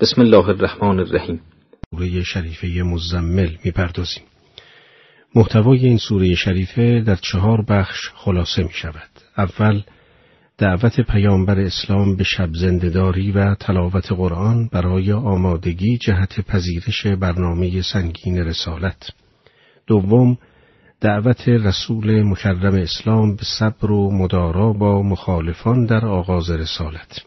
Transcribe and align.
بسم 0.00 0.20
الله 0.20 0.48
الرحمن 0.48 1.00
الرحیم 1.00 1.40
سوره 1.90 2.22
شریفه 2.22 2.68
مزمل 2.68 3.50
می‌پردازیم 3.64 4.22
محتوای 5.34 5.86
این 5.86 5.98
سوره 5.98 6.34
شریفه 6.34 7.00
در 7.00 7.16
چهار 7.16 7.64
بخش 7.68 8.10
خلاصه 8.14 8.62
می 8.62 8.72
شود. 8.72 9.10
اول 9.38 9.82
دعوت 10.58 11.00
پیامبر 11.00 11.60
اسلام 11.60 12.16
به 12.16 12.24
شب 12.24 12.48
زندهداری 12.52 13.32
و 13.32 13.54
تلاوت 13.54 14.12
قرآن 14.12 14.68
برای 14.72 15.12
آمادگی 15.12 15.98
جهت 15.98 16.40
پذیرش 16.40 17.06
برنامه 17.06 17.82
سنگین 17.82 18.38
رسالت. 18.38 19.10
دوم 19.86 20.38
دعوت 21.00 21.48
رسول 21.48 22.22
مکرم 22.22 22.74
اسلام 22.74 23.36
به 23.36 23.42
صبر 23.58 23.90
و 23.90 24.10
مدارا 24.10 24.72
با 24.72 25.02
مخالفان 25.02 25.86
در 25.86 26.06
آغاز 26.06 26.50
رسالت. 26.50 27.22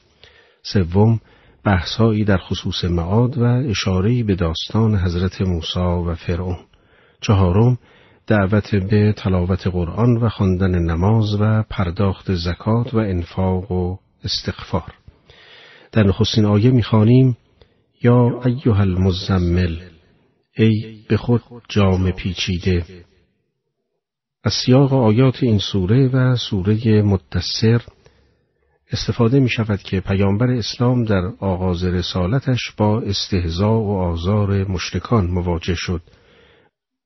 سوم 0.63 1.19
بحثهایی 1.65 2.23
در 2.23 2.37
خصوص 2.37 2.85
معاد 2.85 3.37
و 3.37 3.43
اشارهی 3.43 4.23
به 4.23 4.35
داستان 4.35 4.95
حضرت 4.95 5.41
موسی 5.41 5.79
و 5.79 6.15
فرعون. 6.15 6.57
چهارم 7.21 7.77
دعوت 8.27 8.75
به 8.75 9.13
تلاوت 9.17 9.67
قرآن 9.67 10.17
و 10.17 10.29
خواندن 10.29 10.75
نماز 10.75 11.35
و 11.39 11.63
پرداخت 11.69 12.35
زکات 12.35 12.93
و 12.93 12.97
انفاق 12.97 13.71
و 13.71 13.97
استغفار. 14.23 14.93
در 15.91 16.03
نخستین 16.03 16.45
آیه 16.45 16.71
می‌خوانیم 16.71 17.37
یا 18.03 18.41
ایها 18.45 18.81
المزمل 18.81 19.77
ای 20.57 20.97
به 21.09 21.17
خود 21.17 21.41
جام 21.69 22.11
پیچیده 22.11 22.85
از 24.43 24.53
سیاق 24.65 24.93
آیات 24.93 25.43
این 25.43 25.59
سوره 25.59 26.07
و 26.07 26.35
سوره 26.35 27.01
مدثر 27.01 27.81
استفاده 28.91 29.39
می 29.39 29.49
شود 29.49 29.79
که 29.79 29.99
پیامبر 29.99 30.51
اسلام 30.51 31.03
در 31.03 31.31
آغاز 31.39 31.83
رسالتش 31.83 32.71
با 32.77 33.01
استهزا 33.01 33.79
و 33.79 33.97
آزار 33.97 34.67
مشرکان 34.67 35.25
مواجه 35.25 35.75
شد 35.75 36.01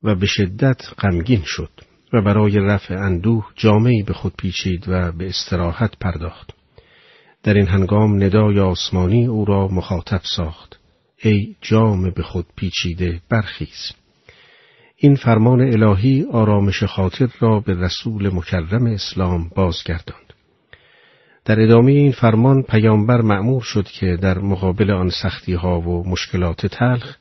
و 0.03 0.15
به 0.15 0.25
شدت 0.25 0.81
غمگین 0.99 1.43
شد 1.45 1.69
و 2.13 2.21
برای 2.21 2.59
رفع 2.59 2.93
اندوه 2.93 3.45
جامعی 3.55 4.03
به 4.03 4.13
خود 4.13 4.33
پیچید 4.37 4.85
و 4.87 5.11
به 5.11 5.27
استراحت 5.27 5.97
پرداخت. 5.99 6.49
در 7.43 7.53
این 7.53 7.67
هنگام 7.67 8.23
ندای 8.23 8.59
آسمانی 8.59 9.25
او 9.25 9.45
را 9.45 9.67
مخاطب 9.67 10.21
ساخت. 10.35 10.79
ای 11.23 11.55
جام 11.61 12.09
به 12.09 12.23
خود 12.23 12.45
پیچیده 12.55 13.21
برخیز. 13.29 13.91
این 14.97 15.15
فرمان 15.15 15.61
الهی 15.61 16.25
آرامش 16.31 16.83
خاطر 16.83 17.29
را 17.39 17.59
به 17.59 17.73
رسول 17.73 18.35
مکرم 18.35 18.85
اسلام 18.85 19.49
بازگرداند. 19.55 20.26
در 21.47 21.61
ادامه 21.61 21.91
این 21.91 22.11
فرمان 22.11 22.63
پیامبر 22.63 23.21
معمور 23.21 23.61
شد 23.61 23.87
که 23.87 24.17
در 24.21 24.37
مقابل 24.39 24.91
آن 24.91 25.09
سختی 25.09 25.53
ها 25.53 25.81
و 25.81 26.09
مشکلات 26.09 26.65
تلخ 26.65 27.15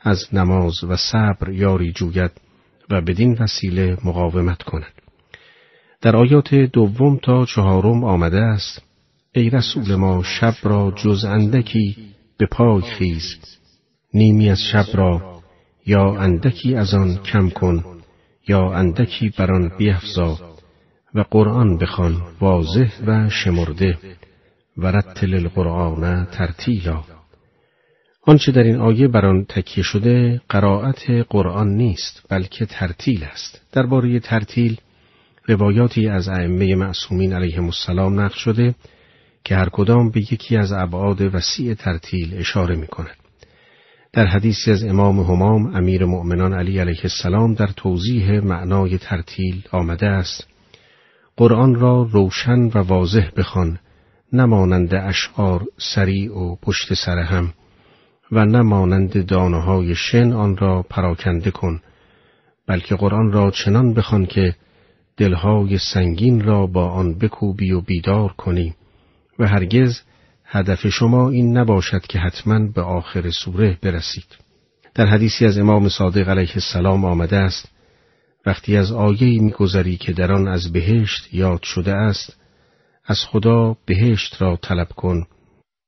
از 0.00 0.34
نماز 0.34 0.84
و 0.84 0.96
صبر 0.96 1.50
یاری 1.50 1.92
جوید 1.92 2.30
و 2.90 3.00
بدین 3.00 3.36
وسیله 3.40 3.96
مقاومت 4.04 4.62
کند. 4.62 4.92
در 6.00 6.16
آیات 6.16 6.54
دوم 6.54 7.16
تا 7.16 7.46
چهارم 7.46 8.04
آمده 8.04 8.40
است 8.40 8.82
ای 9.34 9.50
رسول 9.50 9.94
ما 9.94 10.22
شب 10.22 10.54
را 10.62 10.92
جز 10.96 11.24
اندکی 11.24 11.96
به 12.38 12.46
پای 12.46 12.82
خیز 12.82 13.36
نیمی 14.14 14.50
از 14.50 14.60
شب 14.72 14.86
را 14.94 15.42
یا 15.86 16.16
اندکی 16.16 16.74
از 16.74 16.94
آن 16.94 17.16
کم 17.16 17.50
کن 17.50 17.84
یا 18.48 18.72
اندکی 18.72 19.28
بر 19.38 19.52
آن 19.52 19.72
بیفزا 19.78 20.51
و 21.14 21.24
قرآن 21.30 21.78
بخوان 21.78 22.22
واضح 22.40 22.90
و 23.06 23.28
شمرده. 23.30 23.98
و 24.76 24.86
رتل 24.86 25.34
القرآن 25.34 26.24
ترتیلا. 26.24 27.04
آنچه 28.22 28.52
در 28.52 28.62
این 28.62 28.76
آیه 28.76 29.08
بر 29.08 29.26
آن 29.26 29.44
تکیه 29.44 29.84
شده 29.84 30.40
قرائت 30.48 31.10
قرآن 31.28 31.68
نیست 31.68 32.22
بلکه 32.28 32.66
ترتیل 32.66 33.24
است. 33.24 33.62
درباره 33.72 34.20
ترتیل 34.20 34.76
روایاتی 35.48 36.08
از 36.08 36.28
ائمه 36.28 36.74
معصومین 36.74 37.32
علیهم 37.32 37.64
السلام 37.64 38.20
نقل 38.20 38.34
شده 38.34 38.74
که 39.44 39.56
هر 39.56 39.68
کدام 39.68 40.10
به 40.10 40.20
یکی 40.20 40.56
از 40.56 40.72
ابعاد 40.72 41.34
وسیع 41.34 41.74
ترتیل 41.74 42.34
اشاره 42.34 42.76
می 42.76 42.86
کند. 42.86 43.16
در 44.12 44.26
حدیثی 44.26 44.70
از 44.70 44.84
امام 44.84 45.20
همام 45.20 45.76
امیر 45.76 46.04
مؤمنان 46.04 46.52
علی 46.52 46.78
علیه 46.78 47.00
السلام 47.02 47.54
در 47.54 47.66
توضیح 47.66 48.40
معنای 48.40 48.98
ترتیل 48.98 49.62
آمده 49.70 50.06
است. 50.06 50.51
قرآن 51.36 51.74
را 51.74 52.02
روشن 52.02 52.60
و 52.60 52.78
واضح 52.78 53.30
بخوان 53.36 53.78
نمانند 54.32 54.94
اشعار 54.94 55.64
سریع 55.94 56.38
و 56.38 56.56
پشت 56.62 56.94
سر 56.94 57.18
هم 57.18 57.52
و 58.32 58.44
نمانند 58.44 59.26
دانه 59.26 59.60
های 59.60 59.94
شن 59.94 60.32
آن 60.32 60.56
را 60.56 60.82
پراکنده 60.82 61.50
کن 61.50 61.80
بلکه 62.66 62.96
قرآن 62.96 63.32
را 63.32 63.50
چنان 63.50 63.94
بخوان 63.94 64.26
که 64.26 64.54
دلهای 65.16 65.78
سنگین 65.78 66.44
را 66.44 66.66
با 66.66 66.88
آن 66.88 67.18
بکوبی 67.18 67.72
و 67.72 67.80
بیدار 67.80 68.32
کنی 68.32 68.74
و 69.38 69.48
هرگز 69.48 70.00
هدف 70.44 70.88
شما 70.88 71.30
این 71.30 71.58
نباشد 71.58 72.00
که 72.00 72.18
حتما 72.18 72.58
به 72.74 72.82
آخر 72.82 73.30
سوره 73.30 73.78
برسید. 73.82 74.26
در 74.94 75.06
حدیثی 75.06 75.46
از 75.46 75.58
امام 75.58 75.88
صادق 75.88 76.28
علیه 76.28 76.52
السلام 76.54 77.04
آمده 77.04 77.36
است 77.36 77.71
وقتی 78.46 78.76
از 78.76 78.92
آیهی 78.92 79.38
میگذری 79.38 79.96
که 79.96 80.12
در 80.12 80.32
آن 80.32 80.48
از 80.48 80.72
بهشت 80.72 81.34
یاد 81.34 81.62
شده 81.62 81.94
است 81.94 82.36
از 83.04 83.18
خدا 83.28 83.76
بهشت 83.86 84.42
را 84.42 84.56
طلب 84.56 84.88
کن 84.88 85.26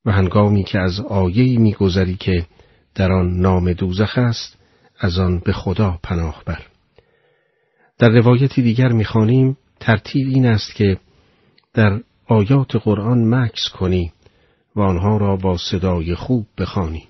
و 0.04 0.12
هنگامی 0.12 0.64
که 0.64 0.78
از 0.78 1.00
آیهی 1.00 1.56
میگذری 1.56 2.14
که 2.14 2.46
در 2.94 3.12
آن 3.12 3.40
نام 3.40 3.72
دوزخ 3.72 4.18
است 4.18 4.56
از 4.98 5.18
آن 5.18 5.38
به 5.38 5.52
خدا 5.52 5.98
پناه 6.02 6.42
بر 6.46 6.62
در 7.98 8.08
روایتی 8.08 8.62
دیگر 8.62 8.88
می‌خوانیم 8.88 9.56
ترتیب 9.80 10.28
این 10.28 10.46
است 10.46 10.74
که 10.74 10.98
در 11.74 12.00
آیات 12.26 12.76
قرآن 12.76 13.34
مکس 13.34 13.68
کنی 13.68 14.12
و 14.76 14.80
آنها 14.80 15.16
را 15.16 15.36
با 15.36 15.56
صدای 15.58 16.14
خوب 16.14 16.46
بخوانی. 16.58 17.08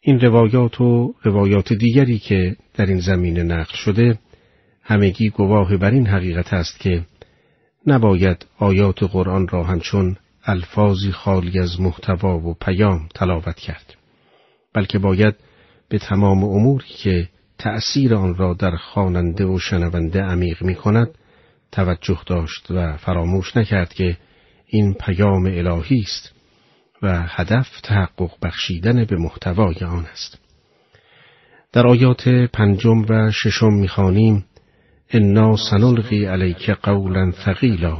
این 0.00 0.20
روایات 0.20 0.80
و 0.80 1.14
روایات 1.22 1.72
دیگری 1.72 2.18
که 2.18 2.56
در 2.74 2.86
این 2.86 3.00
زمینه 3.00 3.42
نقل 3.42 3.74
شده 3.74 4.18
همگی 4.84 5.30
گواه 5.30 5.76
بر 5.76 5.90
این 5.90 6.06
حقیقت 6.06 6.52
است 6.52 6.80
که 6.80 7.04
نباید 7.86 8.46
آیات 8.58 9.02
قرآن 9.02 9.48
را 9.48 9.64
همچون 9.64 10.16
الفاظی 10.44 11.12
خالی 11.12 11.58
از 11.58 11.80
محتوا 11.80 12.38
و 12.38 12.54
پیام 12.54 13.08
تلاوت 13.14 13.56
کرد 13.56 13.94
بلکه 14.74 14.98
باید 14.98 15.34
به 15.88 15.98
تمام 15.98 16.44
اموری 16.44 16.88
که 16.88 17.28
تأثیر 17.58 18.14
آن 18.14 18.34
را 18.34 18.54
در 18.54 18.76
خواننده 18.76 19.44
و 19.44 19.58
شنونده 19.58 20.22
عمیق 20.22 20.62
می 20.62 20.74
کند 20.74 21.08
توجه 21.72 22.20
داشت 22.26 22.70
و 22.70 22.96
فراموش 22.96 23.56
نکرد 23.56 23.92
که 23.92 24.16
این 24.66 24.94
پیام 24.94 25.46
الهی 25.46 26.00
است 26.00 26.32
و 27.02 27.22
هدف 27.26 27.80
تحقق 27.80 28.30
بخشیدن 28.42 29.04
به 29.04 29.16
محتوای 29.16 29.76
آن 29.76 30.06
است. 30.06 30.38
در 31.72 31.86
آیات 31.86 32.28
پنجم 32.28 33.04
و 33.08 33.30
ششم 33.30 33.72
می‌خوانیم 33.72 34.44
انا 35.16 35.56
سنلقی 35.70 36.24
علیک 36.24 36.70
قولا 36.70 37.30
ثقیلا 37.44 37.98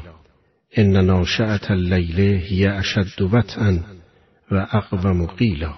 ان 0.76 1.06
ناشعت 1.06 1.70
اللیل 1.70 2.20
هی 2.20 2.66
اشد 2.66 3.22
وطئا 3.32 3.78
و 4.50 4.66
اقوم 4.72 5.26
قیلا 5.26 5.74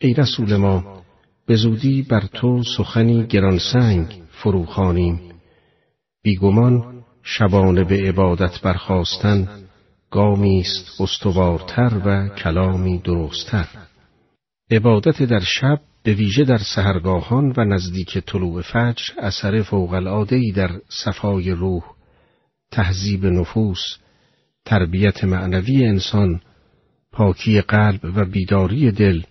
ای 0.00 0.14
رسول 0.14 0.56
ما 0.56 1.02
به 1.46 1.56
زودی 1.56 2.02
بر 2.02 2.20
تو 2.20 2.62
سخنی 2.76 3.26
گرانسنگ 3.26 4.06
فروخوانیم 4.30 5.20
بیگمان 6.22 7.02
شبانه 7.22 7.84
به 7.84 7.96
عبادت 8.08 8.60
برخواستن 8.60 9.48
گامی 10.10 10.60
است 10.60 11.00
استوارتر 11.00 11.92
و 12.04 12.28
کلامی 12.28 12.98
درستتر 12.98 13.66
عبادت 14.70 15.22
در 15.22 15.40
شب 15.40 15.80
به 16.02 16.14
ویژه 16.14 16.44
در 16.44 16.58
سهرگاهان 16.58 17.54
و 17.56 17.64
نزدیک 17.64 18.18
طلوع 18.18 18.62
فجر 18.62 19.04
اثر 19.18 19.62
فوقالعادهای 19.62 20.52
در 20.52 20.70
صفای 20.88 21.50
روح 21.50 21.82
تهذیب 22.70 23.26
نفوس 23.26 23.80
تربیت 24.64 25.24
معنوی 25.24 25.86
انسان 25.86 26.40
پاکی 27.12 27.60
قلب 27.60 28.00
و 28.04 28.24
بیداری 28.24 28.90
دل 28.90 29.22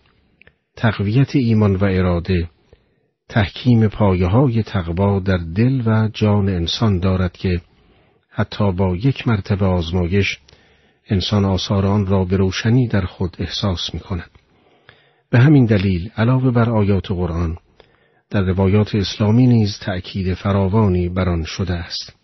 تقویت 0.75 1.35
ایمان 1.35 1.75
و 1.75 1.83
اراده 1.83 2.49
تحکیم 3.29 3.87
پایه 3.87 4.27
های 4.27 4.63
تقوا 4.63 5.19
در 5.19 5.37
دل 5.37 5.81
و 5.85 6.09
جان 6.13 6.49
انسان 6.49 6.99
دارد 6.99 7.31
که 7.31 7.61
حتی 8.29 8.71
با 8.71 8.95
یک 8.95 9.27
مرتبه 9.27 9.65
آزمایش 9.65 10.37
انسان 11.09 11.45
آثار 11.45 11.85
آن 11.85 12.05
را 12.05 12.25
به 12.25 12.37
روشنی 12.37 12.87
در 12.87 13.05
خود 13.05 13.35
احساس 13.39 13.93
می 13.93 13.99
کند. 13.99 14.38
به 15.31 15.39
همین 15.39 15.65
دلیل 15.65 16.09
علاوه 16.17 16.51
بر 16.51 16.69
آیات 16.69 17.11
قرآن 17.11 17.57
در 18.29 18.41
روایات 18.41 18.95
اسلامی 18.95 19.47
نیز 19.47 19.79
تأکید 19.81 20.33
فراوانی 20.33 21.09
بر 21.09 21.29
آن 21.29 21.43
شده 21.43 21.73
است. 21.73 22.15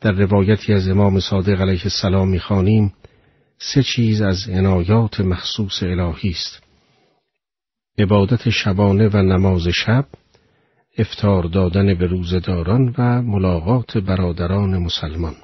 در 0.00 0.12
روایتی 0.12 0.72
از 0.72 0.88
امام 0.88 1.20
صادق 1.20 1.60
علیه 1.60 1.80
السلام 1.84 2.28
می‌خوانیم 2.28 2.92
سه 3.58 3.82
چیز 3.82 4.22
از 4.22 4.48
عنایات 4.48 5.20
مخصوص 5.20 5.82
الهی 5.82 6.30
است. 6.30 6.62
عبادت 7.98 8.50
شبانه 8.50 9.08
و 9.08 9.16
نماز 9.16 9.68
شب 9.68 10.06
افتار 10.98 11.42
دادن 11.42 11.94
به 11.94 12.06
روزداران 12.06 12.94
و 12.98 13.22
ملاقات 13.22 13.98
برادران 13.98 14.78
مسلمان. 14.78 15.34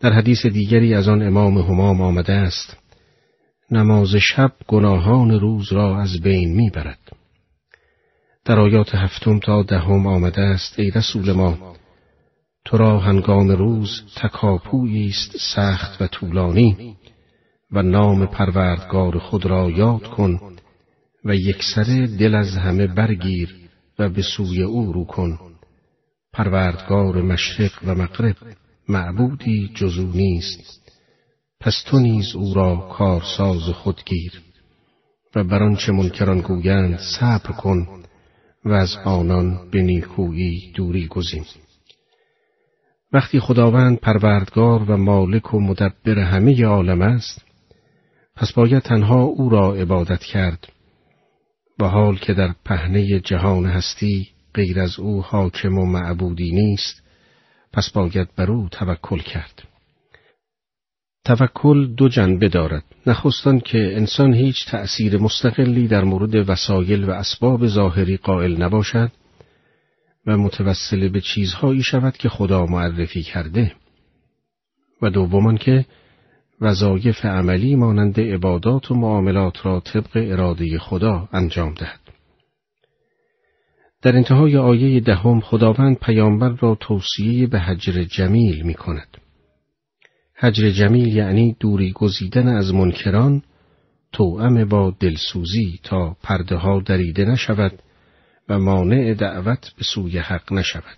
در 0.00 0.12
حدیث 0.12 0.46
دیگری 0.46 0.94
از 0.94 1.08
آن 1.08 1.22
امام 1.22 1.58
همام 1.58 2.00
آمده 2.00 2.32
است 2.32 2.79
نماز 3.70 4.16
شب 4.16 4.52
گناهان 4.68 5.40
روز 5.40 5.72
را 5.72 6.00
از 6.00 6.20
بین 6.22 6.56
می‌برد. 6.56 6.98
در 8.44 8.60
آیات 8.60 8.94
هفتم 8.94 9.38
تا 9.38 9.62
دهم 9.62 10.06
آمده 10.06 10.40
است 10.40 10.78
ای 10.78 10.90
رسول 10.90 11.32
ما 11.32 11.76
تو 12.64 12.76
را 12.76 12.98
هنگام 12.98 13.50
روز 13.50 14.02
تکاپویی 14.16 15.08
است 15.08 15.36
سخت 15.54 16.02
و 16.02 16.06
طولانی 16.06 16.96
و 17.72 17.82
نام 17.82 18.26
پروردگار 18.26 19.18
خود 19.18 19.46
را 19.46 19.70
یاد 19.70 20.02
کن 20.02 20.40
و 21.24 21.34
یکسره 21.34 22.06
دل 22.06 22.34
از 22.34 22.56
همه 22.56 22.86
برگیر 22.86 23.56
و 23.98 24.08
به 24.08 24.22
سوی 24.22 24.62
او 24.62 24.92
رو 24.92 25.04
کن. 25.04 25.38
پروردگار 26.32 27.22
مشرق 27.22 27.72
و 27.86 27.94
مغرب 27.94 28.36
معبودی 28.88 29.70
جزو 29.74 30.06
نیست. 30.06 30.79
پس 31.60 31.82
تو 31.86 31.98
نیز 31.98 32.34
او 32.34 32.54
را 32.54 32.76
کارساز 32.76 33.62
خودگیر 33.62 34.40
و 35.34 35.44
بر 35.44 35.62
آنچه 35.62 35.92
منکران 35.92 36.40
گویند 36.40 36.98
صبر 36.98 37.52
کن 37.52 37.86
و 38.64 38.72
از 38.72 38.96
آنان 39.04 39.70
به 39.70 39.82
نیکویی 39.82 40.72
دوری 40.74 41.06
گزین. 41.06 41.44
وقتی 43.12 43.40
خداوند 43.40 43.98
پروردگار 43.98 44.90
و 44.90 44.96
مالک 44.96 45.54
و 45.54 45.60
مدبر 45.60 46.18
همه 46.18 46.64
عالم 46.64 47.02
است 47.02 47.44
پس 48.36 48.52
باید 48.52 48.82
تنها 48.82 49.22
او 49.22 49.48
را 49.48 49.74
عبادت 49.74 50.20
کرد. 50.20 50.68
و 51.80 51.84
حال 51.84 52.16
که 52.16 52.34
در 52.34 52.54
پهنه 52.64 53.20
جهان 53.20 53.66
هستی 53.66 54.28
غیر 54.54 54.80
از 54.80 54.98
او 54.98 55.22
حاکم 55.22 55.78
و 55.78 55.86
معبودی 55.86 56.50
نیست 56.50 57.02
پس 57.72 57.90
باید 57.90 58.28
بر 58.36 58.50
او 58.50 58.68
توکل 58.68 59.18
کرد. 59.18 59.69
توکل 61.24 61.94
دو 61.94 62.08
جنبه 62.08 62.48
دارد 62.48 62.84
نخستان 63.06 63.60
که 63.60 63.96
انسان 63.96 64.34
هیچ 64.34 64.66
تأثیر 64.66 65.18
مستقلی 65.18 65.88
در 65.88 66.04
مورد 66.04 66.50
وسایل 66.50 67.04
و 67.04 67.10
اسباب 67.10 67.66
ظاهری 67.66 68.16
قائل 68.16 68.62
نباشد 68.62 69.12
و 70.26 70.36
متوسل 70.36 71.08
به 71.08 71.20
چیزهایی 71.20 71.82
شود 71.82 72.16
که 72.16 72.28
خدا 72.28 72.66
معرفی 72.66 73.22
کرده 73.22 73.72
و 75.02 75.10
دومان 75.10 75.56
که 75.56 75.86
وظایف 76.60 77.24
عملی 77.24 77.76
مانند 77.76 78.20
عبادات 78.20 78.90
و 78.90 78.94
معاملات 78.94 79.66
را 79.66 79.80
طبق 79.80 80.10
اراده 80.14 80.78
خدا 80.78 81.28
انجام 81.32 81.74
دهد. 81.74 82.00
در 84.02 84.16
انتهای 84.16 84.56
آیه 84.56 85.00
دهم 85.00 85.40
خداوند 85.40 85.98
پیامبر 85.98 86.48
را 86.48 86.74
توصیه 86.74 87.46
به 87.46 87.58
حجر 87.58 88.04
جمیل 88.04 88.62
می 88.62 88.74
کند. 88.74 89.19
حجر 90.42 90.70
جمیل 90.70 91.16
یعنی 91.16 91.56
دوری 91.60 91.92
گزیدن 91.92 92.48
از 92.48 92.74
منکران 92.74 93.42
توأم 94.12 94.64
با 94.64 94.94
دلسوزی 95.00 95.80
تا 95.82 96.16
پرده 96.22 96.56
ها 96.56 96.80
دریده 96.80 97.24
نشود 97.24 97.82
و 98.48 98.58
مانع 98.58 99.14
دعوت 99.14 99.72
به 99.78 99.84
سوی 99.84 100.18
حق 100.18 100.52
نشود. 100.52 100.96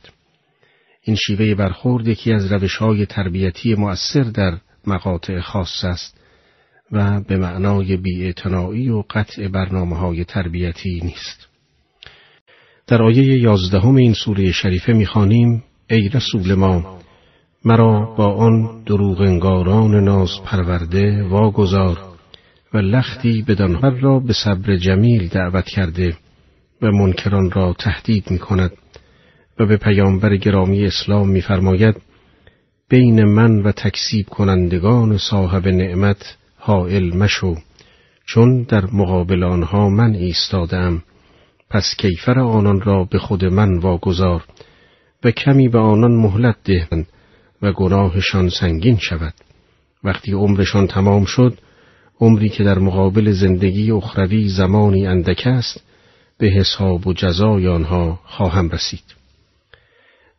این 1.03 1.17
شیوه 1.17 1.55
برخورد 1.55 2.09
یکی 2.09 2.33
از 2.33 2.53
روش 2.53 2.77
های 2.77 3.07
تربیتی 3.07 3.75
مؤثر 3.75 4.23
در 4.23 4.59
مقاطع 4.87 5.41
خاص 5.41 5.85
است 5.85 6.21
و 6.93 7.21
به 7.21 7.37
معنای 7.37 7.97
بیاعتنایی 7.97 8.89
و 8.89 9.03
قطع 9.11 9.49
برنامه 9.49 9.97
های 9.97 10.25
تربیتی 10.25 11.01
نیست. 11.05 11.49
در 12.87 13.03
آیه 13.03 13.39
یازدهم 13.39 13.95
این 13.95 14.15
سوره 14.15 14.53
شریفه 14.53 14.93
می‌خوانیم 14.93 15.65
ای 15.91 16.09
رسول 16.09 16.55
ما 16.55 17.02
مرا 17.65 18.15
با 18.19 18.35
آن 18.35 18.83
دروغ 18.87 19.21
انگاران 19.21 20.05
ناز 20.05 20.31
پرورده 20.45 21.23
واگذار 21.23 21.99
و 22.75 22.79
لختی 22.79 23.43
بدانها 23.49 23.89
را 23.89 24.19
به 24.19 24.33
صبر 24.33 24.77
جمیل 24.77 25.29
دعوت 25.29 25.65
کرده 25.65 26.17
و 26.83 26.91
منکران 26.93 27.51
را 27.51 27.73
تهدید 27.79 28.31
می 28.31 28.39
کند 28.39 28.73
و 29.59 29.67
به 29.67 29.77
پیامبر 29.77 30.37
گرامی 30.37 30.87
اسلام 30.87 31.29
میفرماید 31.29 31.97
بین 32.89 33.25
من 33.25 33.63
و 33.63 33.73
تکسیب 33.73 34.29
کنندگان 34.29 35.19
صاحب 35.19 35.69
نعمت 35.69 36.37
حائل 36.57 37.17
مشو 37.17 37.55
چون 38.27 38.63
در 38.63 38.85
مقابل 38.93 39.43
آنها 39.43 39.89
من 39.89 40.15
ایستادم 40.15 41.03
پس 41.71 41.95
کیفر 41.99 42.39
آنان 42.39 42.81
را 42.81 43.05
به 43.05 43.19
خود 43.19 43.45
من 43.45 43.79
واگذار 43.79 44.45
و 45.25 45.31
کمی 45.31 45.69
به 45.69 45.79
آنان 45.79 46.13
مهلت 46.13 46.57
دهند 46.65 47.07
و 47.63 47.73
گناهشان 47.73 48.49
سنگین 48.49 48.99
شود. 48.99 49.35
وقتی 50.05 50.33
عمرشان 50.33 50.87
تمام 50.87 51.25
شد 51.25 51.59
عمری 52.21 52.49
که 52.49 52.65
در 52.65 52.79
مقابل 52.79 53.33
زندگی 53.33 53.91
اخروی 53.91 54.49
زمانی 54.49 55.07
اندک 55.07 55.43
است 55.47 55.83
به 56.39 56.47
حساب 56.47 57.07
و 57.07 57.13
جزای 57.13 57.69
آنها 57.69 58.21
خواهم 58.25 58.69
رسید. 58.69 59.05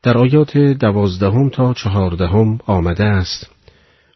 در 0.03 0.17
آیات 0.17 0.57
دوازدهم 0.57 1.49
تا 1.49 1.73
چهاردهم 1.73 2.59
آمده 2.65 3.03
است 3.03 3.49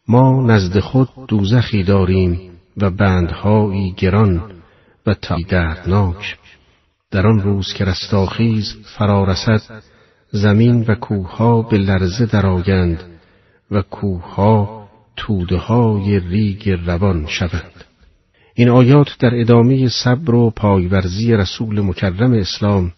ما 0.07 0.45
نزد 0.47 0.79
خود 0.79 1.09
دوزخی 1.27 1.83
داریم 1.83 2.51
و 2.77 2.89
بندهایی 2.89 3.93
گران 3.97 4.51
و 5.05 5.13
تا 5.13 5.37
دردناک 5.49 6.37
در 7.11 7.27
آن 7.27 7.41
روز 7.41 7.73
که 7.73 7.85
رستاخیز 7.85 8.75
فرا 8.97 9.23
رسد 9.23 9.61
زمین 10.31 10.85
و 10.87 10.95
کوهها 10.95 11.61
به 11.61 11.77
لرزه 11.77 12.25
درآیند 12.25 13.03
و 13.71 13.81
کوهها 13.81 14.87
توده 15.17 15.57
های 15.57 16.19
ریگ 16.19 16.69
روان 16.85 17.25
شوند. 17.27 17.83
این 18.53 18.69
آیات 18.69 19.17
در 19.19 19.39
ادامه 19.39 19.89
صبر 19.89 20.35
و 20.35 20.49
پایورزی 20.49 21.33
رسول 21.33 21.81
مکرم 21.81 22.33
اسلام 22.33 22.93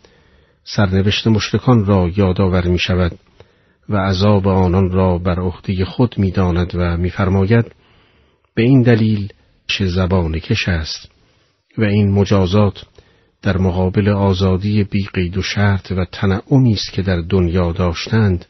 سرنوشت 0.63 1.27
مشرکان 1.27 1.85
را 1.85 2.09
یادآور 2.15 2.67
می 2.67 2.79
شود 2.79 3.11
و 3.89 3.97
عذاب 3.97 4.47
آنان 4.47 4.91
را 4.91 5.17
بر 5.17 5.39
عهده 5.39 5.85
خود 5.85 6.17
می 6.17 6.31
داند 6.31 6.71
و 6.75 6.97
میفرماید 6.97 7.65
به 8.55 8.61
این 8.61 8.81
دلیل 8.81 9.33
چه 9.67 9.85
زبان 9.85 10.39
کش 10.39 10.69
است 10.69 11.11
و 11.77 11.83
این 11.83 12.11
مجازات 12.11 12.85
در 13.41 13.57
مقابل 13.57 14.09
آزادی 14.09 14.83
بی 14.83 15.07
قید 15.13 15.37
و 15.37 15.41
شرط 15.41 15.91
و 15.91 16.05
تنعمی 16.05 16.73
است 16.73 16.93
که 16.93 17.01
در 17.01 17.21
دنیا 17.21 17.71
داشتند 17.71 18.45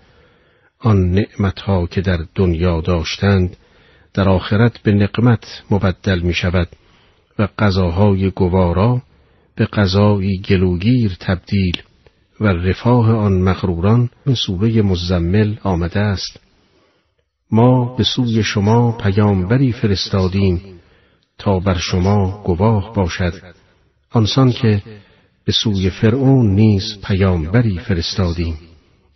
آن 0.79 1.11
نعمتها 1.11 1.87
که 1.87 2.01
در 2.01 2.19
دنیا 2.35 2.81
داشتند 2.81 3.57
در 4.13 4.29
آخرت 4.29 4.79
به 4.79 4.91
نقمت 4.91 5.63
مبدل 5.71 6.19
می 6.19 6.33
شود 6.33 6.67
و 7.39 7.47
غذاهای 7.59 8.29
گوارا 8.29 9.01
به 9.55 9.65
غذایی 9.65 10.41
گلوگیر 10.41 11.17
تبدیل 11.19 11.81
و 12.41 12.47
رفاه 12.47 13.11
آن 13.11 13.33
مغروران 13.33 14.09
به 14.25 14.35
سوره 14.35 14.81
مزمل 14.81 15.55
آمده 15.63 15.99
است. 15.99 16.39
ما 17.51 17.95
به 17.95 18.03
سوی 18.03 18.43
شما 18.43 18.91
پیامبری 18.91 19.71
فرستادیم 19.71 20.61
تا 21.37 21.59
بر 21.59 21.77
شما 21.77 22.43
گواه 22.45 22.93
باشد. 22.93 23.33
آنسان 24.11 24.51
که 24.51 24.81
به 25.45 25.51
سوی 25.51 25.89
فرعون 25.89 26.55
نیز 26.55 27.01
پیامبری 27.03 27.79
فرستادیم 27.79 28.57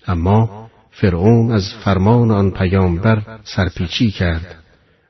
اما 0.08 0.70
فرعون 0.92 1.52
از 1.52 1.74
فرمان 1.84 2.32
آن 2.32 2.52
پیامبر 2.52 3.40
سرپیچی 3.44 4.12
کرد. 4.12 4.64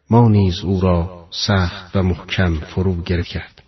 ما 0.09 0.29
نیز 0.29 0.59
او 0.59 0.81
را 0.81 1.27
سخت 1.31 1.95
و 1.95 2.03
محکم 2.03 2.55
فرو 2.55 3.01
گرفت 3.01 3.27
کرد. 3.27 3.63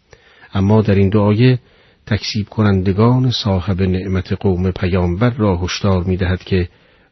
اما 0.53 0.81
در 0.81 0.95
این 0.95 1.09
دعایه 1.09 1.59
تکسیب 2.05 2.49
کنندگان 2.49 3.31
صاحب 3.31 3.81
نعمت 3.81 4.33
قوم 4.33 4.71
پیامبر 4.71 5.29
را 5.29 5.57
هشدار 5.57 6.03
می 6.03 6.17
دهد 6.17 6.43
که 6.43 6.69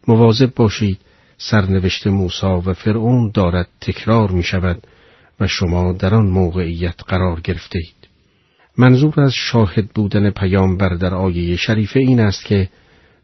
مواظب 0.07 0.53
باشید 0.55 0.99
سرنوشت 1.37 2.07
موسا 2.07 2.61
و 2.65 2.73
فرعون 2.73 3.31
دارد 3.33 3.67
تکرار 3.81 4.31
می 4.31 4.43
شود 4.43 4.87
و 5.39 5.47
شما 5.47 5.93
در 5.93 6.15
آن 6.15 6.25
موقعیت 6.25 6.95
قرار 7.07 7.41
گرفته 7.41 7.79
اید. 7.79 8.02
منظور 8.77 9.21
از 9.21 9.31
شاهد 9.33 9.89
بودن 9.89 10.29
پیامبر 10.29 10.89
در 10.89 11.13
آیه 11.13 11.55
شریفه 11.55 11.99
این 11.99 12.19
است 12.19 12.45
که 12.45 12.69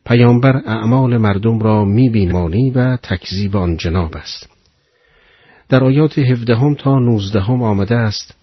پیامبر 0.06 0.62
اعمال 0.66 1.18
مردم 1.18 1.60
را 1.60 1.86
میبینمانی 1.86 2.72
و 2.72 2.98
تکذیب 2.98 3.56
آن 3.56 3.78
جناب 3.78 4.18
است. 4.18 4.50
در 5.70 5.84
آیات 5.84 6.20
هفدهم 6.20 6.76
تا 6.76 7.00
نوزدهم 7.00 7.64
آمده 7.64 7.96
است 7.96 8.36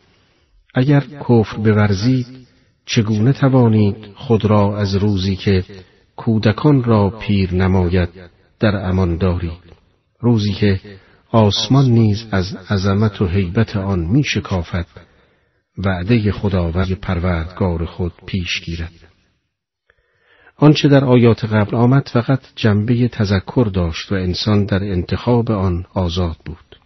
اگر 0.75 1.01
کفر 1.01 1.57
بورزید 1.57 2.27
چگونه 2.87 3.33
توانید 3.33 3.97
خود 4.15 4.45
را 4.45 4.79
از 4.79 4.95
روزی 4.95 5.37
که 5.37 5.65
کودکان 6.17 6.85
را 6.85 7.11
پیر 7.11 7.55
نماید 7.55 8.09
در 8.61 8.77
امان 8.77 9.17
دارید 9.17 9.53
روزی 10.21 10.53
که 10.53 10.81
آسمان 11.31 11.85
نیز 11.91 12.27
از 12.31 12.57
عظمت 12.71 13.23
و 13.23 13.27
حیبت 13.27 13.77
آن 13.77 14.01
می 14.01 14.25
شکافد 14.25 14.87
وعده 15.79 16.33
خداوند 16.33 16.93
پروردگار 16.93 17.85
خود 17.85 18.13
پیش 18.27 18.61
گیرد. 18.65 18.93
آنچه 20.57 20.89
در 20.89 21.05
آیات 21.05 21.45
قبل 21.45 21.77
آمد 21.77 22.09
فقط 22.13 22.41
جنبه 22.57 23.09
تذکر 23.09 23.71
داشت 23.75 24.13
و 24.13 24.15
انسان 24.15 24.65
در 24.65 24.85
انتخاب 24.85 25.51
آن 25.51 25.85
آزاد 25.95 26.37
بود. 26.45 26.77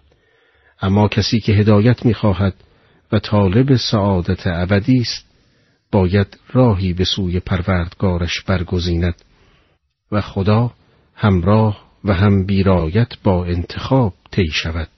اما 0.83 1.09
کسی 1.09 1.41
که 1.41 1.53
هدایت 1.53 2.07
می‌خواهد 2.07 2.55
و 3.13 3.19
طالب 3.19 3.77
سعادت 3.77 4.47
ابدی 4.47 5.01
است 5.01 5.25
باید 5.93 6.39
راهی 6.53 6.93
به 6.93 7.05
سوی 7.05 7.41
پروردگارش 7.41 8.41
برگزیند 8.41 9.15
و 10.13 10.21
خدا 10.21 10.73
همراه 11.15 11.91
و 12.05 12.15
هم 12.15 12.47
بیرایت 12.47 13.09
با 13.25 13.45
انتخاب 13.45 14.15
طی 14.31 14.47
شود 14.47 14.89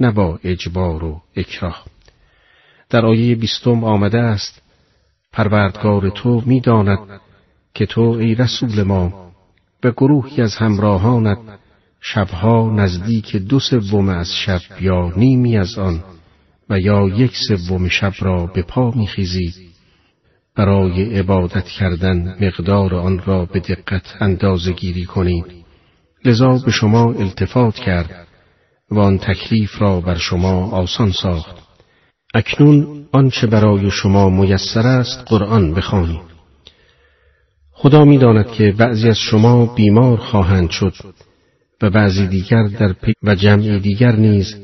نه 0.00 0.10
با 0.10 0.38
اجبار 0.44 1.04
و 1.04 1.22
اکراه. 1.36 1.91
در 2.92 3.06
آیه 3.06 3.34
بیستم 3.34 3.84
آمده 3.84 4.18
است 4.18 4.62
پروردگار 5.32 6.10
تو 6.10 6.42
می‌داند 6.46 6.98
که 7.74 7.86
تو 7.86 8.00
ای 8.00 8.34
رسول 8.34 8.82
ما 8.82 9.32
به 9.80 9.90
گروهی 9.90 10.42
از 10.42 10.56
همراهانت 10.56 11.38
شبها 12.00 12.70
نزدیک 12.70 13.36
دو 13.36 13.60
سوم 13.60 14.08
از 14.08 14.32
شب 14.34 14.60
یا 14.80 15.12
نیمی 15.16 15.58
از 15.58 15.78
آن 15.78 16.04
و 16.70 16.78
یا 16.78 17.08
یک 17.08 17.32
سوم 17.48 17.88
شب 17.88 18.12
را 18.18 18.46
به 18.46 18.62
پا 18.62 18.90
میخیزی. 18.90 19.52
برای 20.54 21.18
عبادت 21.18 21.64
کردن 21.64 22.36
مقدار 22.40 22.94
آن 22.94 23.22
را 23.26 23.44
به 23.44 23.60
دقت 23.60 24.16
اندازه 24.20 24.72
گیری 24.72 25.04
کنید 25.04 25.44
لذا 26.24 26.58
به 26.64 26.70
شما 26.70 27.12
التفات 27.12 27.74
کرد 27.74 28.26
و 28.90 28.98
آن 28.98 29.18
تکلیف 29.18 29.82
را 29.82 30.00
بر 30.00 30.18
شما 30.18 30.70
آسان 30.70 31.12
ساخت. 31.12 31.61
اکنون 32.34 33.06
آنچه 33.12 33.46
برای 33.46 33.90
شما 33.90 34.28
میسر 34.28 34.86
است 34.86 35.22
قرآن 35.26 35.74
بخوانید 35.74 36.32
خدا 37.72 38.04
می‌داند 38.04 38.50
که 38.50 38.72
بعضی 38.72 39.08
از 39.08 39.18
شما 39.18 39.66
بیمار 39.66 40.16
خواهند 40.16 40.70
شد 40.70 40.94
و 41.82 41.90
بعضی 41.90 42.26
دیگر 42.26 42.62
در 42.62 42.92
پی 42.92 43.12
و 43.22 43.34
جمعی 43.34 43.80
دیگر 43.80 44.16
نیز 44.16 44.54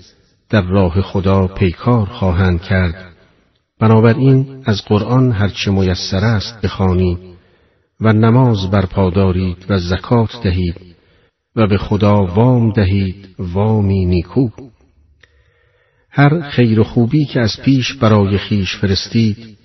در 0.50 0.62
راه 0.62 1.02
خدا 1.02 1.46
پیکار 1.46 2.06
خواهند 2.06 2.62
کرد. 2.62 3.12
بنابراین 3.80 4.62
از 4.64 4.82
قرآن 4.86 5.32
هرچه 5.32 5.70
میسر 5.70 6.24
است 6.24 6.60
بخوانید 6.62 7.18
و 8.00 8.12
نماز 8.12 8.70
برپا 8.70 9.10
دارید 9.10 9.66
و 9.68 9.78
زکات 9.78 10.42
دهید 10.42 10.76
و 11.56 11.66
به 11.66 11.78
خدا 11.78 12.24
وام 12.24 12.72
دهید 12.72 13.28
وامی 13.38 14.06
نیکو. 14.06 14.48
هر 16.18 16.50
خیر 16.50 16.80
و 16.80 16.84
خوبی 16.84 17.24
که 17.24 17.40
از 17.40 17.56
پیش 17.64 17.92
برای 17.92 18.38
خیش 18.38 18.76
فرستید 18.76 19.56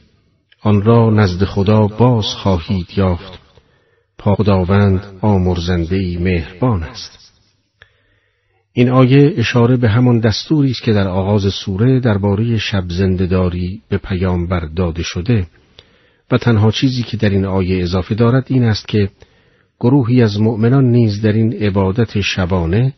آن 0.62 0.82
را 0.82 1.10
نزد 1.10 1.44
خدا 1.44 1.88
باز 1.88 2.26
خواهید 2.26 2.88
یافت. 2.98 3.40
خداوند 4.20 5.04
آمرزندهی 5.22 6.18
مهربان 6.18 6.84
است. 6.84 7.34
این 8.74 8.90
آیه 8.90 9.34
اشاره 9.38 9.78
به 9.78 9.90
همان 9.90 10.20
دستوری 10.20 10.72
است 10.72 10.82
که 10.84 10.94
در 10.94 11.08
آغاز 11.08 11.54
سوره 11.54 12.00
درباره 12.00 12.58
شب 12.58 12.84
زندهداری 12.88 13.82
به 13.90 13.98
پیامبر 13.98 14.66
داده 14.76 15.04
شده. 15.04 15.48
و 16.32 16.38
تنها 16.38 16.72
چیزی 16.72 17.04
که 17.04 17.18
در 17.18 17.30
این 17.30 17.46
آیه 17.46 17.84
اضافه 17.84 18.16
دارد 18.16 18.46
این 18.48 18.64
است 18.64 18.88
که 18.88 19.10
گروهی 19.80 20.22
از 20.22 20.42
مؤمنان 20.42 20.86
نیز 20.86 21.22
در 21.22 21.32
این 21.32 21.54
عبادت 21.54 22.22
شبانه 22.22 22.94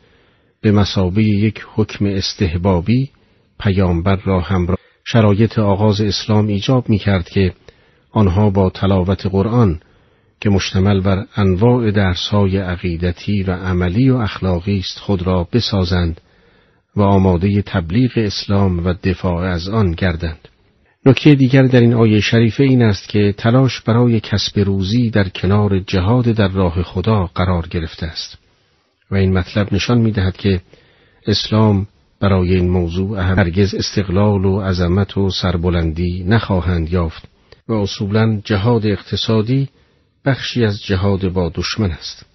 به 0.62 0.71
مسابه 0.71 1.24
یک 1.24 1.65
حکم 1.75 2.05
استحبابی 2.05 3.09
پیامبر 3.59 4.15
را 4.15 4.39
همراه 4.39 4.77
شرایط 5.03 5.59
آغاز 5.59 6.01
اسلام 6.01 6.47
ایجاب 6.47 6.89
می 6.89 6.97
کرد 6.97 7.29
که 7.29 7.53
آنها 8.12 8.50
با 8.50 8.69
تلاوت 8.69 9.25
قرآن 9.25 9.79
که 10.41 10.50
مشتمل 10.50 11.01
بر 11.01 11.25
انواع 11.35 11.91
درسهای 11.91 12.57
عقیدتی 12.57 13.43
و 13.43 13.51
عملی 13.51 14.09
و 14.09 14.15
اخلاقی 14.15 14.79
است 14.79 15.00
خود 15.00 15.21
را 15.21 15.47
بسازند 15.53 16.21
و 16.95 17.01
آماده 17.01 17.62
تبلیغ 17.62 18.12
اسلام 18.15 18.85
و 18.85 18.93
دفاع 19.03 19.43
از 19.43 19.69
آن 19.69 19.91
گردند. 19.91 20.47
نکته 21.05 21.35
دیگر 21.35 21.63
در 21.63 21.79
این 21.79 21.93
آیه 21.93 22.19
شریفه 22.19 22.63
این 22.63 22.81
است 22.81 23.09
که 23.09 23.33
تلاش 23.38 23.81
برای 23.81 24.19
کسب 24.19 24.59
روزی 24.59 25.09
در 25.09 25.29
کنار 25.29 25.79
جهاد 25.79 26.25
در 26.25 26.47
راه 26.47 26.83
خدا 26.83 27.29
قرار 27.35 27.67
گرفته 27.67 28.05
است 28.05 28.38
و 29.12 29.15
این 29.15 29.38
مطلب 29.38 29.74
نشان 29.74 29.97
می 29.97 30.12
دهد 30.12 30.38
که 30.38 30.62
اسلام 31.27 31.88
برای 32.25 32.55
این 32.55 32.70
موضوع 32.70 33.20
هرگز 33.20 33.75
استقلال 33.75 34.46
و 34.46 34.62
عظمت 34.62 35.17
و 35.17 35.29
سربلندی 35.29 36.24
نخواهند 36.27 36.94
یافت 36.94 37.27
و 37.67 37.74
اصولا 37.74 38.41
جهاد 38.46 38.86
اقتصادی 38.86 39.70
بخشی 40.25 40.65
از 40.65 40.84
جهاد 40.84 41.27
با 41.29 41.51
دشمن 41.55 41.91
است. 41.91 42.25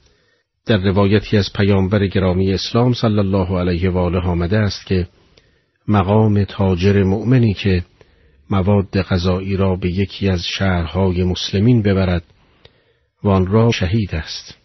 در 0.67 0.77
روایتی 0.77 1.37
از 1.37 1.53
پیامبر 1.55 2.07
گرامی 2.07 2.53
اسلام 2.53 2.93
صلی 2.93 3.19
الله 3.19 3.59
علیه 3.59 3.91
و 3.91 3.99
آله 3.99 4.21
آمده 4.21 4.59
است 4.59 4.87
که 4.87 5.09
مقام 5.89 6.45
تاجر 6.45 7.03
مؤمنی 7.03 7.55
که 7.55 7.85
مواد 8.51 9.03
غذایی 9.03 9.57
را 9.57 9.77
به 9.77 9.91
یکی 9.91 10.29
از 10.29 10.43
شهرهای 10.45 11.25
مسلمین 11.25 11.83
ببرد 11.83 12.25
و 13.25 13.29
آن 13.29 13.47
را 13.47 13.71
شهید 13.71 14.15
است 14.15 14.60